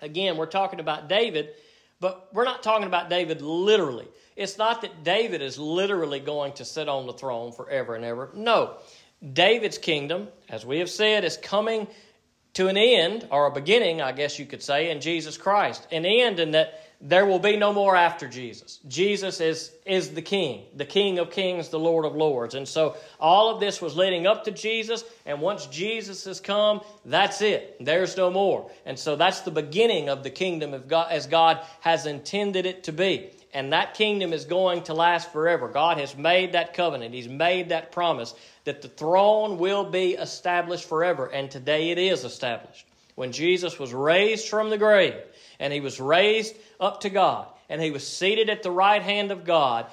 again, 0.01 0.37
we're 0.37 0.47
talking 0.47 0.79
about 0.79 1.07
David, 1.07 1.49
but 1.99 2.29
we're 2.33 2.45
not 2.45 2.63
talking 2.63 2.87
about 2.87 3.09
David 3.09 3.41
literally. 3.41 4.07
It's 4.35 4.57
not 4.57 4.81
that 4.81 5.03
David 5.03 5.41
is 5.41 5.59
literally 5.59 6.21
going 6.21 6.53
to 6.53 6.65
sit 6.65 6.87
on 6.87 7.05
the 7.05 7.13
throne 7.13 7.51
forever 7.51 7.95
and 7.95 8.05
ever. 8.05 8.31
No. 8.33 8.77
David's 9.33 9.77
kingdom, 9.77 10.27
as 10.47 10.65
we 10.65 10.79
have 10.79 10.89
said, 10.89 11.23
is 11.23 11.37
coming 11.37 11.87
to 12.53 12.67
an 12.67 12.77
end, 12.77 13.27
or 13.31 13.45
a 13.45 13.51
beginning, 13.51 14.01
I 14.01 14.11
guess 14.11 14.39
you 14.39 14.45
could 14.45 14.63
say, 14.63 14.89
in 14.89 15.01
Jesus 15.01 15.37
Christ. 15.37 15.87
An 15.91 16.05
end 16.05 16.39
in 16.39 16.51
that 16.51 16.81
there 17.01 17.25
will 17.25 17.39
be 17.39 17.55
no 17.55 17.71
more 17.71 17.95
after 17.95 18.27
Jesus. 18.27 18.79
Jesus 18.87 19.39
is, 19.39 19.71
is 19.85 20.09
the 20.09 20.21
King, 20.21 20.65
the 20.75 20.85
King 20.85 21.19
of 21.19 21.31
kings, 21.31 21.69
the 21.69 21.79
Lord 21.79 22.05
of 22.05 22.15
lords. 22.15 22.55
And 22.55 22.67
so 22.67 22.97
all 23.19 23.53
of 23.53 23.61
this 23.61 23.81
was 23.81 23.95
leading 23.95 24.27
up 24.27 24.43
to 24.45 24.51
Jesus, 24.51 25.05
and 25.25 25.39
once 25.39 25.67
Jesus 25.67 26.25
has 26.25 26.41
come, 26.41 26.81
that's 27.05 27.41
it. 27.41 27.77
There's 27.79 28.17
no 28.17 28.29
more. 28.29 28.69
And 28.85 28.99
so 28.99 29.15
that's 29.15 29.41
the 29.41 29.51
beginning 29.51 30.09
of 30.09 30.23
the 30.23 30.29
kingdom 30.29 30.73
of 30.73 30.87
God 30.87 31.11
as 31.11 31.27
God 31.27 31.59
has 31.81 32.05
intended 32.05 32.65
it 32.65 32.83
to 32.85 32.91
be. 32.91 33.31
And 33.53 33.73
that 33.73 33.95
kingdom 33.95 34.33
is 34.33 34.45
going 34.45 34.83
to 34.83 34.93
last 34.93 35.31
forever. 35.31 35.67
God 35.67 35.97
has 35.97 36.15
made 36.15 36.53
that 36.53 36.73
covenant, 36.73 37.13
He's 37.13 37.27
made 37.27 37.69
that 37.69 37.91
promise 37.91 38.33
that 38.65 38.81
the 38.81 38.87
throne 38.87 39.57
will 39.57 39.83
be 39.83 40.13
established 40.13 40.87
forever, 40.87 41.27
and 41.27 41.49
today 41.49 41.91
it 41.91 41.97
is 41.97 42.23
established. 42.23 42.85
When 43.15 43.31
Jesus 43.31 43.79
was 43.79 43.93
raised 43.93 44.47
from 44.47 44.69
the 44.69 44.77
grave, 44.77 45.15
and 45.59 45.73
He 45.73 45.79
was 45.79 45.99
raised 45.99 46.55
up 46.79 47.01
to 47.01 47.09
God, 47.09 47.47
and 47.69 47.81
He 47.81 47.91
was 47.91 48.07
seated 48.07 48.49
at 48.49 48.63
the 48.63 48.71
right 48.71 49.01
hand 49.01 49.31
of 49.31 49.45
God, 49.45 49.87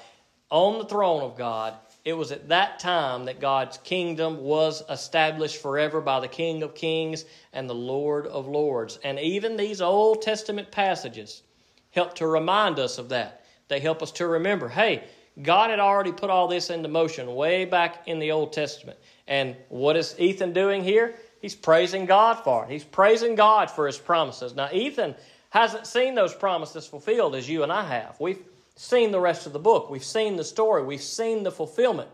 on 0.49 0.77
the 0.77 0.85
throne 0.85 1.23
of 1.23 1.37
God, 1.37 1.73
it 2.05 2.13
was 2.13 2.31
at 2.31 2.47
that 2.47 2.79
time 2.79 3.25
that 3.25 3.41
God's 3.41 3.77
kingdom 3.79 4.37
was 4.37 4.81
established 4.89 5.61
forever 5.61 5.99
by 5.99 6.21
the 6.21 6.29
King 6.29 6.63
of 6.63 6.73
Kings 6.73 7.25
and 7.51 7.69
the 7.69 7.75
Lord 7.75 8.27
of 8.27 8.47
Lords. 8.47 8.97
And 9.03 9.19
even 9.19 9.57
these 9.57 9.81
Old 9.81 10.21
Testament 10.21 10.71
passages 10.71 11.43
help 11.91 12.15
to 12.15 12.27
remind 12.27 12.79
us 12.79 12.97
of 12.97 13.09
that. 13.09 13.43
They 13.67 13.79
help 13.79 14.01
us 14.01 14.11
to 14.13 14.27
remember 14.27 14.69
hey, 14.69 15.03
God 15.41 15.69
had 15.69 15.79
already 15.79 16.11
put 16.11 16.29
all 16.29 16.47
this 16.47 16.69
into 16.69 16.89
motion 16.89 17.35
way 17.35 17.65
back 17.65 18.07
in 18.07 18.19
the 18.19 18.31
Old 18.31 18.53
Testament. 18.53 18.97
And 19.27 19.55
what 19.69 19.95
is 19.95 20.15
Ethan 20.17 20.53
doing 20.53 20.83
here? 20.83 21.15
He's 21.41 21.55
praising 21.55 22.05
God 22.05 22.35
for 22.43 22.63
it. 22.63 22.71
He's 22.71 22.83
praising 22.83 23.35
God 23.35 23.69
for 23.69 23.85
his 23.85 23.97
promises. 23.97 24.55
Now, 24.55 24.69
Ethan 24.71 25.15
hasn't 25.49 25.85
seen 25.85 26.15
those 26.15 26.33
promises 26.33 26.87
fulfilled 26.87 27.35
as 27.35 27.47
you 27.47 27.63
and 27.63 27.71
I 27.71 27.83
have. 27.83 28.15
We've 28.19 28.41
seen 28.75 29.11
the 29.11 29.19
rest 29.19 29.45
of 29.45 29.53
the 29.53 29.59
book. 29.59 29.89
We've 29.89 30.03
seen 30.03 30.35
the 30.35 30.43
story. 30.43 30.83
We've 30.83 31.01
seen 31.01 31.43
the 31.43 31.51
fulfillment. 31.51 32.09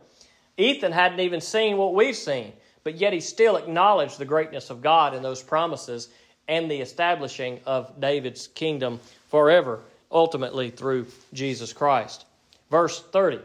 Ethan 0.57 0.91
hadn't 0.91 1.19
even 1.19 1.41
seen 1.41 1.77
what 1.77 1.93
we've 1.93 2.15
seen, 2.15 2.53
but 2.83 2.95
yet 2.95 3.13
he 3.13 3.19
still 3.19 3.55
acknowledged 3.55 4.17
the 4.17 4.25
greatness 4.25 4.69
of 4.69 4.81
God 4.81 5.13
in 5.13 5.23
those 5.23 5.41
promises 5.41 6.09
and 6.47 6.69
the 6.69 6.81
establishing 6.81 7.59
of 7.65 7.99
David's 7.99 8.47
kingdom 8.47 8.99
forever, 9.29 9.79
ultimately 10.13 10.69
through 10.69 11.07
Jesus 11.33 11.73
Christ. 11.73 12.25
Verse 12.69 13.01
30 13.01 13.39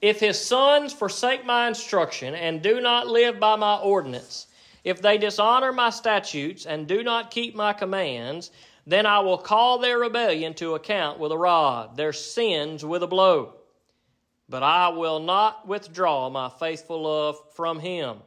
If 0.00 0.20
his 0.20 0.40
sons 0.40 0.92
forsake 0.92 1.44
my 1.44 1.68
instruction 1.68 2.34
and 2.34 2.62
do 2.62 2.80
not 2.80 3.08
live 3.08 3.38
by 3.38 3.56
my 3.56 3.76
ordinance, 3.76 4.46
if 4.84 5.02
they 5.02 5.18
dishonor 5.18 5.72
my 5.72 5.90
statutes 5.90 6.66
and 6.66 6.88
do 6.88 7.02
not 7.02 7.30
keep 7.30 7.54
my 7.54 7.72
commands, 7.72 8.50
then 8.86 9.06
I 9.06 9.20
will 9.20 9.38
call 9.38 9.78
their 9.78 9.98
rebellion 9.98 10.54
to 10.54 10.74
account 10.74 11.18
with 11.18 11.30
a 11.30 11.38
rod, 11.38 11.96
their 11.96 12.12
sins 12.12 12.84
with 12.84 13.02
a 13.02 13.06
blow. 13.06 13.54
But 14.48 14.62
I 14.62 14.88
will 14.88 15.20
not 15.20 15.68
withdraw 15.68 16.28
my 16.28 16.48
faithful 16.48 17.02
love 17.02 17.36
from 17.54 17.78
him 17.78 18.18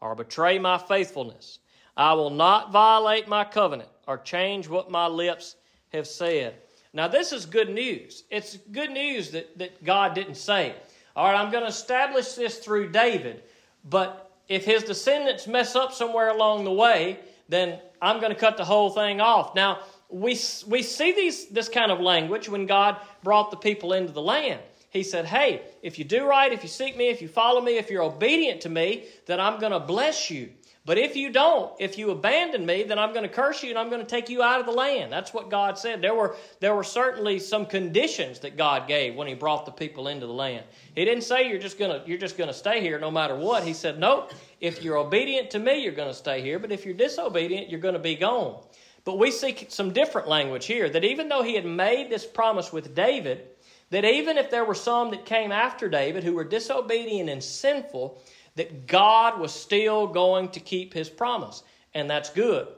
or 0.00 0.14
betray 0.14 0.58
my 0.58 0.76
faithfulness. 0.76 1.58
I 1.96 2.12
will 2.12 2.30
not 2.30 2.70
violate 2.70 3.28
my 3.28 3.44
covenant 3.44 3.88
or 4.06 4.18
change 4.18 4.68
what 4.68 4.90
my 4.90 5.06
lips 5.06 5.56
have 5.94 6.06
said. 6.06 6.54
Now, 6.92 7.08
this 7.08 7.32
is 7.32 7.46
good 7.46 7.70
news. 7.70 8.24
It's 8.30 8.56
good 8.70 8.90
news 8.90 9.30
that, 9.30 9.58
that 9.58 9.82
God 9.82 10.14
didn't 10.14 10.36
say, 10.36 10.74
All 11.16 11.26
right, 11.26 11.40
I'm 11.40 11.50
going 11.50 11.64
to 11.64 11.70
establish 11.70 12.34
this 12.34 12.58
through 12.58 12.90
David, 12.90 13.42
but 13.84 14.30
if 14.48 14.64
his 14.64 14.82
descendants 14.82 15.46
mess 15.46 15.74
up 15.74 15.92
somewhere 15.92 16.28
along 16.28 16.64
the 16.64 16.72
way, 16.72 17.18
then 17.48 17.80
I'm 18.00 18.20
going 18.20 18.32
to 18.32 18.38
cut 18.38 18.56
the 18.56 18.64
whole 18.64 18.90
thing 18.90 19.20
off. 19.20 19.54
Now, 19.54 19.80
we, 20.08 20.38
we 20.66 20.82
see 20.82 21.12
these, 21.12 21.46
this 21.48 21.68
kind 21.68 21.90
of 21.90 22.00
language 22.00 22.48
when 22.48 22.66
God 22.66 22.96
brought 23.22 23.50
the 23.50 23.56
people 23.56 23.92
into 23.94 24.12
the 24.12 24.22
land. 24.22 24.60
He 24.90 25.02
said, 25.02 25.24
Hey, 25.24 25.62
if 25.82 25.98
you 25.98 26.04
do 26.04 26.24
right, 26.24 26.52
if 26.52 26.62
you 26.62 26.68
seek 26.68 26.96
me, 26.96 27.08
if 27.08 27.20
you 27.20 27.28
follow 27.28 27.60
me, 27.60 27.76
if 27.78 27.90
you're 27.90 28.02
obedient 28.02 28.60
to 28.60 28.68
me, 28.68 29.06
then 29.26 29.40
I'm 29.40 29.58
going 29.58 29.72
to 29.72 29.80
bless 29.80 30.30
you. 30.30 30.50
But 30.86 30.98
if 30.98 31.16
you 31.16 31.30
don't, 31.30 31.72
if 31.78 31.96
you 31.96 32.10
abandon 32.10 32.66
me, 32.66 32.82
then 32.82 32.98
I'm 32.98 33.14
going 33.14 33.22
to 33.22 33.28
curse 33.34 33.62
you 33.62 33.70
and 33.70 33.78
I'm 33.78 33.88
going 33.88 34.02
to 34.02 34.06
take 34.06 34.28
you 34.28 34.42
out 34.42 34.60
of 34.60 34.66
the 34.66 34.72
land. 34.72 35.10
That's 35.10 35.32
what 35.32 35.48
God 35.48 35.78
said. 35.78 36.02
There 36.02 36.14
were, 36.14 36.36
there 36.60 36.74
were 36.74 36.84
certainly 36.84 37.38
some 37.38 37.64
conditions 37.64 38.40
that 38.40 38.58
God 38.58 38.86
gave 38.86 39.14
when 39.14 39.26
He 39.26 39.32
brought 39.32 39.64
the 39.64 39.72
people 39.72 40.08
into 40.08 40.26
the 40.26 40.32
land. 40.32 40.62
He 40.94 41.06
didn't 41.06 41.24
say 41.24 41.48
you're 41.48 41.58
just 41.58 41.78
going 41.78 41.90
to, 41.90 42.06
you're 42.06 42.18
just 42.18 42.36
going 42.36 42.48
to 42.48 42.54
stay 42.54 42.82
here 42.82 42.98
no 42.98 43.10
matter 43.10 43.34
what. 43.34 43.64
He 43.64 43.72
said, 43.72 43.98
Nope, 43.98 44.32
if 44.60 44.82
you're 44.82 44.98
obedient 44.98 45.50
to 45.52 45.58
me, 45.58 45.82
you're 45.82 45.94
going 45.94 46.10
to 46.10 46.14
stay 46.14 46.42
here. 46.42 46.58
But 46.58 46.70
if 46.70 46.84
you're 46.84 46.92
disobedient, 46.92 47.70
you're 47.70 47.80
going 47.80 47.94
to 47.94 47.98
be 48.00 48.14
gone. 48.14 48.62
But 49.04 49.18
we 49.18 49.30
see 49.30 49.66
some 49.68 49.90
different 49.92 50.28
language 50.28 50.66
here 50.66 50.90
that 50.90 51.04
even 51.04 51.28
though 51.28 51.42
he 51.42 51.54
had 51.54 51.64
made 51.64 52.10
this 52.10 52.26
promise 52.26 52.74
with 52.74 52.94
David, 52.94 53.48
that 53.90 54.04
even 54.04 54.36
if 54.36 54.50
there 54.50 54.64
were 54.64 54.74
some 54.74 55.10
that 55.12 55.24
came 55.24 55.52
after 55.52 55.88
David 55.88 56.24
who 56.24 56.34
were 56.34 56.44
disobedient 56.44 57.30
and 57.30 57.42
sinful, 57.42 58.20
that 58.56 58.86
God 58.86 59.40
was 59.40 59.52
still 59.52 60.06
going 60.06 60.50
to 60.50 60.60
keep 60.60 60.94
his 60.94 61.08
promise. 61.08 61.62
And 61.94 62.08
that's 62.08 62.30
good 62.30 62.68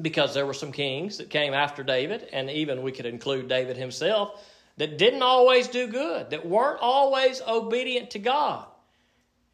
because 0.00 0.34
there 0.34 0.46
were 0.46 0.54
some 0.54 0.72
kings 0.72 1.18
that 1.18 1.30
came 1.30 1.54
after 1.54 1.82
David, 1.82 2.28
and 2.32 2.50
even 2.50 2.82
we 2.82 2.92
could 2.92 3.06
include 3.06 3.48
David 3.48 3.76
himself, 3.76 4.40
that 4.76 4.98
didn't 4.98 5.22
always 5.22 5.68
do 5.68 5.86
good, 5.86 6.30
that 6.30 6.44
weren't 6.44 6.80
always 6.80 7.40
obedient 7.46 8.10
to 8.10 8.18
God. 8.18 8.66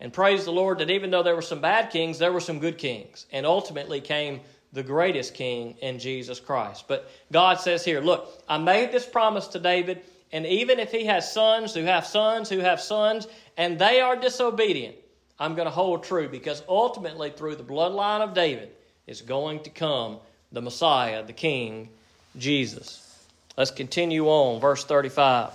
And 0.01 0.13
praise 0.13 0.47
the 0.47 0.53
Lord 0.53 0.79
that 0.79 0.91
even 0.91 1.11
though 1.11 1.23
there 1.23 1.35
were 1.35 1.43
some 1.43 1.61
bad 1.61 1.91
kings, 1.91 2.19
there 2.19 2.33
were 2.33 2.41
some 2.41 2.59
good 2.59 2.79
kings. 2.79 3.27
And 3.31 3.45
ultimately 3.45 4.01
came 4.01 4.41
the 4.73 4.83
greatest 4.83 5.35
king 5.35 5.77
in 5.83 5.99
Jesus 5.99 6.41
Christ. 6.41 6.87
But 6.89 7.11
God 7.31 7.61
says 7.61 7.85
here, 7.85 8.01
look, 8.01 8.27
I 8.49 8.57
made 8.57 8.93
this 8.93 9.05
promise 9.05 9.49
to 9.49 9.59
David, 9.59 10.01
and 10.33 10.47
even 10.47 10.79
if 10.79 10.91
he 10.91 11.05
has 11.05 11.31
sons 11.31 11.75
who 11.75 11.83
have 11.83 12.07
sons 12.07 12.49
who 12.49 12.61
have 12.61 12.81
sons, 12.81 13.27
and 13.59 13.79
they 13.79 14.01
are 14.01 14.17
disobedient, 14.17 14.97
I'm 15.41 15.55
going 15.55 15.67
to 15.67 15.73
hold 15.73 16.05
true 16.05 16.29
because 16.29 16.63
ultimately, 16.69 17.31
through 17.31 17.57
the 17.57 17.65
bloodline 17.65 18.21
of 18.21 18.35
David, 18.35 18.71
is 19.07 19.23
going 19.23 19.63
to 19.63 19.71
come 19.71 20.19
the 20.53 20.61
Messiah, 20.61 21.25
the 21.25 21.33
King, 21.33 21.89
Jesus. 22.37 23.27
Let's 23.57 23.71
continue 23.71 24.27
on, 24.27 24.61
verse 24.61 24.85
35. 24.85 25.53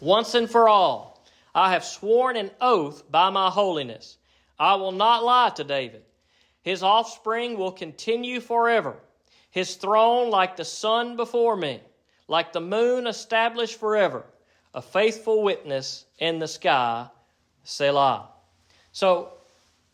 Once 0.00 0.34
and 0.34 0.48
for 0.48 0.68
all, 0.68 1.24
I 1.54 1.72
have 1.72 1.84
sworn 1.84 2.36
an 2.36 2.50
oath 2.60 3.10
by 3.10 3.30
my 3.30 3.48
holiness. 3.48 4.18
I 4.58 4.74
will 4.74 4.92
not 4.92 5.24
lie 5.24 5.50
to 5.56 5.64
David. 5.64 6.02
His 6.62 6.82
offspring 6.82 7.56
will 7.56 7.72
continue 7.72 8.40
forever. 8.40 8.96
His 9.50 9.76
throne 9.76 10.30
like 10.30 10.56
the 10.56 10.64
sun 10.64 11.16
before 11.16 11.56
me, 11.56 11.80
like 12.28 12.52
the 12.52 12.60
moon 12.60 13.06
established 13.06 13.80
forever, 13.80 14.24
a 14.74 14.82
faithful 14.82 15.42
witness 15.42 16.04
in 16.18 16.38
the 16.38 16.48
sky, 16.48 17.08
Selah. 17.64 18.31
So, 18.92 19.32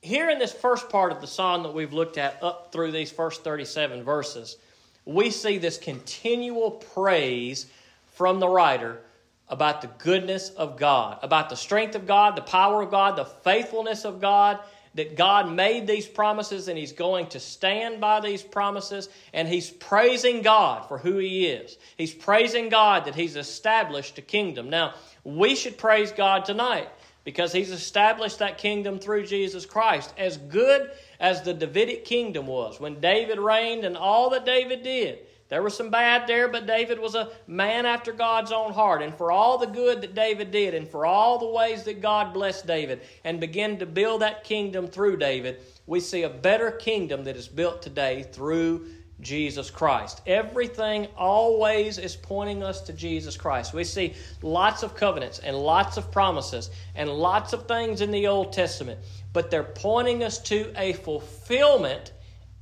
here 0.03 0.29
in 0.29 0.39
this 0.39 0.53
first 0.53 0.91
part 0.91 1.13
of 1.13 1.21
the 1.21 1.27
psalm 1.27 1.63
that 1.63 1.75
we've 1.75 1.93
looked 1.93 2.19
at 2.19 2.43
up 2.43 2.73
through 2.73 2.93
these 2.93 3.11
first 3.11 3.43
37 3.43 4.03
verses, 4.03 4.57
we 5.05 5.31
see 5.31 5.59
this 5.59 5.79
continual 5.79 6.73
praise 6.73 7.67
from 8.15 8.41
the 8.41 8.49
writer 8.49 9.01
about 9.49 9.81
the 9.81 9.89
goodness 9.99 10.51
of 10.51 10.77
God, 10.77 11.19
about 11.23 11.49
the 11.49 11.57
strength 11.57 11.95
of 11.95 12.07
God, 12.07 12.37
the 12.37 12.43
power 12.43 12.83
of 12.83 12.91
God, 12.91 13.17
the 13.17 13.25
faithfulness 13.25 14.05
of 14.05 14.21
God, 14.21 14.59
that 14.95 15.17
God 15.17 15.51
made 15.51 15.87
these 15.87 16.07
promises 16.07 16.69
and 16.69 16.77
He's 16.77 16.93
going 16.93 17.29
to 17.29 17.41
stand 17.41 18.01
by 18.01 18.21
these 18.21 18.43
promises, 18.43 19.09
and 19.33 19.47
He's 19.47 19.71
praising 19.71 20.43
God 20.43 20.87
for 20.89 20.99
who 20.99 21.19
He 21.19 21.47
is. 21.47 21.79
He's 21.97 22.13
praising 22.13 22.69
God 22.69 23.05
that 23.05 23.15
He's 23.15 23.37
established 23.37 24.19
a 24.19 24.23
kingdom. 24.23 24.69
Now, 24.71 24.95
we 25.25 25.55
should 25.55 25.79
praise 25.79 26.11
God 26.11 26.45
tonight 26.45 26.89
because 27.29 27.53
He's 27.53 27.71
established 27.71 28.39
that 28.39 28.57
kingdom 28.57 28.99
through 28.99 29.27
Jesus 29.27 29.67
Christ. 29.67 30.15
As 30.17 30.39
good 30.39 30.91
as 31.21 31.43
the 31.43 31.53
Davidic 31.53 32.07
kingdom 32.07 32.47
was, 32.47 32.81
when 32.81 33.01
David 33.01 33.39
reigned 33.39 33.85
and 33.85 33.99
all 33.99 34.31
that 34.31 34.47
David 34.47 34.83
did, 34.83 35.19
there 35.51 35.63
was 35.63 35.77
some 35.77 35.91
bad 35.91 36.27
there, 36.27 36.49
but 36.49 36.67
David 36.67 36.99
was 36.99 37.15
a 37.15 37.31
man 37.47 37.85
after 37.85 38.13
God's 38.13 38.51
own 38.51 38.73
heart. 38.73 39.03
And 39.03 39.15
for 39.15 39.31
all 39.31 39.59
the 39.59 39.67
good 39.67 40.01
that 40.01 40.15
David 40.15 40.51
did, 40.51 40.73
and 40.73 40.89
for 40.89 41.05
all 41.05 41.39
the 41.39 41.51
ways 41.51 41.85
that 41.85 42.01
God 42.01 42.33
blessed 42.33 42.67
David 42.67 43.03
and 43.25 43.39
began 43.39 43.77
to 43.77 43.85
build 43.85 44.23
that 44.23 44.43
kingdom 44.43 44.87
through 44.87 45.19
David, 45.19 45.61
we 45.87 46.01
see 46.01 46.23
a 46.23 46.31
better 46.31 46.71
kingdom 46.71 47.25
that 47.25 47.37
is 47.37 47.47
built 47.47 47.83
today 47.83 48.23
through 48.23 48.87
Jesus 49.21 49.71
Christ. 49.71 50.23
Everything 50.27 51.09
always 51.17 51.99
is 51.99 52.15
pointing 52.15 52.63
us 52.63 52.81
to 52.83 52.93
Jesus 52.93 53.37
Christ. 53.37 53.75
We 53.75 53.85
see 53.85 54.15
lots 54.43 54.83
of 54.83 54.95
covenants 54.95 55.41
and 55.41 55.57
lots 55.57 55.97
of 55.97 56.13
promises 56.13 56.71
and 56.95 57.11
lots 57.11 57.53
of 57.53 57.67
things 57.67 58.01
in 58.01 58.11
the 58.11 58.29
Old 58.29 58.53
Testament, 58.53 59.01
but 59.33 59.51
they're 59.51 59.65
pointing 59.65 60.23
us 60.23 60.39
to 60.45 60.73
a 60.77 60.93
fulfillment 60.93 62.13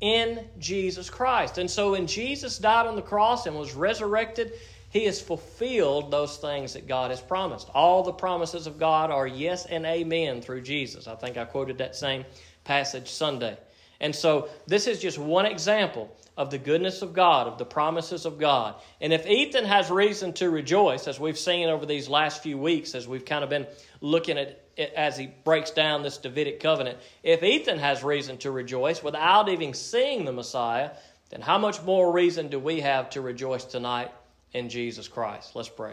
in 0.01 0.47
Jesus 0.59 1.11
Christ. 1.11 1.59
And 1.59 1.71
so 1.71 1.93
when 1.93 2.07
Jesus 2.07 2.59
died 2.59 2.87
on 2.87 2.97
the 2.97 3.03
cross 3.03 3.47
and 3.47 3.57
was 3.57 3.75
resurrected, 3.75 4.53
he 4.91 5.05
has 5.05 5.21
fulfilled 5.21 6.11
those 6.11 6.39
things 6.39 6.73
that 6.73 6.87
God 6.87 7.11
has 7.11 7.21
promised. 7.21 7.69
All 7.75 8.03
the 8.03 8.13
promises 8.13 8.67
of 8.67 8.79
God 8.79 9.11
are 9.11 9.27
yes 9.27 9.67
and 9.67 9.85
amen 9.85 10.41
through 10.41 10.63
Jesus. 10.63 11.07
I 11.07 11.17
think 11.17 11.37
I 11.37 11.45
quoted 11.45 11.79
that 11.79 11.97
same 11.97 12.25
passage 12.65 13.11
Sunday. 13.11 13.59
And 14.01 14.15
so 14.15 14.49
this 14.67 14.87
is 14.87 15.01
just 15.01 15.19
one 15.19 15.47
example 15.47 16.15
of 16.37 16.51
the 16.51 16.59
goodness 16.59 17.03
of 17.03 17.15
God, 17.15 17.47
of 17.47 17.59
the 17.59 17.65
promises 17.65 18.27
of 18.27 18.39
God. 18.39 18.75
And 19.01 19.13
if 19.13 19.27
Ethan 19.27 19.65
has 19.65 19.91
reason 19.91 20.33
to 20.35 20.51
rejoice, 20.51 21.09
as 21.09 21.19
we've 21.19 21.39
seen 21.39 21.69
over 21.69 21.87
these 21.87 22.09
last 22.09 22.43
few 22.43 22.59
weeks, 22.59 22.95
as 22.95 23.09
we've 23.09 23.25
kind 23.25 23.43
of 23.43 23.51
been 23.51 23.67
looking 24.01 24.39
at 24.39 24.63
it 24.77 24.93
as 24.95 25.17
he 25.17 25.31
breaks 25.45 25.71
down 25.71 26.03
this 26.03 26.19
Davidic 26.19 26.61
covenant, 26.61 26.99
if 27.23 27.43
Ethan 27.43 27.79
has 27.79 28.05
reason 28.05 28.37
to 28.39 28.51
rejoice 28.51 29.03
without 29.03 29.49
even 29.49 29.73
seeing 29.73 30.25
the 30.25 30.33
Messiah, 30.33 30.91
then 31.31 31.41
how 31.41 31.57
much 31.57 31.83
more 31.83 32.13
reason 32.13 32.49
do 32.49 32.59
we 32.59 32.81
have 32.81 33.09
to 33.11 33.21
rejoice 33.21 33.65
tonight 33.65 34.11
in 34.57 34.69
Jesus 34.69 35.07
Christ. 35.07 35.55
Let's 35.55 35.69
pray. 35.69 35.93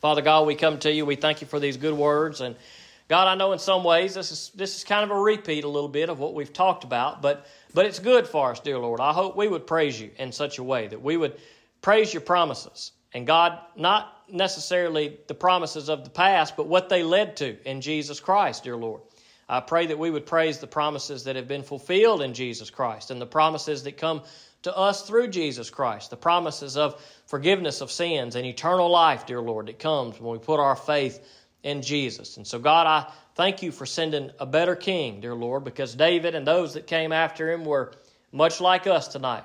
Father 0.00 0.22
God, 0.22 0.46
we 0.46 0.54
come 0.54 0.78
to 0.80 0.92
you. 0.92 1.06
We 1.06 1.16
thank 1.16 1.40
you 1.40 1.46
for 1.46 1.58
these 1.58 1.78
good 1.78 1.94
words. 1.94 2.42
And 2.42 2.56
God, 3.08 3.28
I 3.28 3.34
know 3.34 3.52
in 3.52 3.58
some 3.58 3.84
ways 3.84 4.14
this 4.14 4.32
is 4.32 4.50
this 4.54 4.76
is 4.76 4.84
kind 4.84 5.04
of 5.04 5.16
a 5.16 5.20
repeat 5.20 5.64
a 5.64 5.68
little 5.68 5.88
bit 5.88 6.08
of 6.08 6.18
what 6.18 6.34
we've 6.34 6.52
talked 6.52 6.84
about, 6.84 7.20
but 7.20 7.46
but 7.74 7.84
it's 7.84 7.98
good 7.98 8.26
for 8.26 8.52
us, 8.52 8.60
dear 8.60 8.78
Lord. 8.78 9.00
I 9.00 9.12
hope 9.12 9.36
we 9.36 9.48
would 9.48 9.66
praise 9.66 10.00
you 10.00 10.10
in 10.18 10.32
such 10.32 10.58
a 10.58 10.62
way 10.62 10.86
that 10.88 11.02
we 11.02 11.16
would 11.16 11.38
praise 11.82 12.14
your 12.14 12.22
promises. 12.22 12.92
And 13.12 13.26
God, 13.26 13.58
not 13.76 14.12
necessarily 14.28 15.18
the 15.28 15.34
promises 15.34 15.88
of 15.88 16.02
the 16.02 16.10
past, 16.10 16.56
but 16.56 16.66
what 16.66 16.88
they 16.88 17.02
led 17.02 17.36
to 17.36 17.56
in 17.68 17.80
Jesus 17.80 18.20
Christ, 18.20 18.64
dear 18.64 18.76
Lord. 18.76 19.02
I 19.48 19.60
pray 19.60 19.86
that 19.86 19.98
we 19.98 20.10
would 20.10 20.24
praise 20.24 20.58
the 20.58 20.66
promises 20.66 21.24
that 21.24 21.36
have 21.36 21.46
been 21.46 21.62
fulfilled 21.62 22.22
in 22.22 22.32
Jesus 22.32 22.70
Christ 22.70 23.10
and 23.10 23.20
the 23.20 23.26
promises 23.26 23.82
that 23.82 23.98
come 23.98 24.22
to 24.62 24.74
us 24.74 25.06
through 25.06 25.28
Jesus 25.28 25.68
Christ, 25.68 26.08
the 26.08 26.16
promises 26.16 26.78
of 26.78 27.00
forgiveness 27.26 27.82
of 27.82 27.92
sins 27.92 28.34
and 28.34 28.46
eternal 28.46 28.88
life, 28.88 29.26
dear 29.26 29.42
Lord, 29.42 29.66
that 29.66 29.78
comes 29.78 30.18
when 30.18 30.32
we 30.32 30.38
put 30.38 30.58
our 30.58 30.74
faith 30.74 31.20
in 31.64 31.82
Jesus. 31.82 32.36
And 32.36 32.46
so, 32.46 32.60
God, 32.60 32.86
I 32.86 33.12
thank 33.34 33.62
you 33.62 33.72
for 33.72 33.86
sending 33.86 34.30
a 34.38 34.46
better 34.46 34.76
king, 34.76 35.20
dear 35.20 35.34
Lord, 35.34 35.64
because 35.64 35.94
David 35.94 36.36
and 36.36 36.46
those 36.46 36.74
that 36.74 36.86
came 36.86 37.10
after 37.10 37.50
him 37.50 37.64
were 37.64 37.92
much 38.30 38.60
like 38.60 38.86
us 38.86 39.08
tonight. 39.08 39.44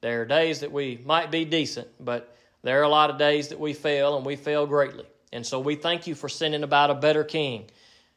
There 0.00 0.22
are 0.22 0.24
days 0.24 0.60
that 0.60 0.72
we 0.72 1.00
might 1.04 1.30
be 1.30 1.44
decent, 1.44 1.88
but 2.00 2.34
there 2.62 2.80
are 2.80 2.84
a 2.84 2.88
lot 2.88 3.10
of 3.10 3.18
days 3.18 3.48
that 3.48 3.60
we 3.60 3.74
fail, 3.74 4.16
and 4.16 4.24
we 4.24 4.36
fail 4.36 4.66
greatly. 4.66 5.04
And 5.32 5.44
so 5.44 5.58
we 5.58 5.74
thank 5.74 6.06
you 6.06 6.14
for 6.14 6.28
sending 6.28 6.62
about 6.62 6.90
a 6.90 6.94
better 6.94 7.24
king 7.24 7.66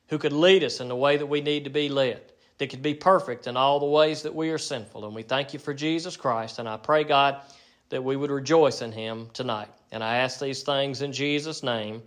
who 0.08 0.20
could 0.20 0.34
lead 0.34 0.64
us 0.64 0.80
in 0.80 0.88
the 0.88 0.96
way 0.96 1.18
that 1.18 1.26
we 1.26 1.42
need 1.42 1.64
to 1.64 1.70
be 1.70 1.90
led, 1.90 2.22
that 2.60 2.70
could 2.70 2.82
be 2.82 2.94
perfect 2.94 3.48
in 3.48 3.58
all 3.58 3.80
the 3.80 3.86
ways 3.86 4.24
that 4.24 4.36
we 4.36 4.52
are 4.52 4.58
sinful. 4.58 5.06
And 5.06 5.16
we 5.16 5.24
thank 5.24 5.54
you 5.54 5.60
for 5.60 5.74
Jesus 5.74 6.16
Christ. 6.16 6.60
And 6.60 6.70
I 6.70 6.78
pray, 6.78 7.04
God, 7.04 7.42
that 7.90 8.04
we 8.04 8.16
would 8.16 8.32
rejoice 8.32 8.82
in 8.82 8.92
him 8.92 9.30
tonight. 9.34 9.70
And 9.92 10.04
I 10.04 10.18
ask 10.18 10.40
these 10.40 10.62
things 10.62 11.02
in 11.02 11.14
Jesus' 11.14 11.64
name. 11.64 12.04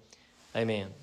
Amen. 0.55 1.02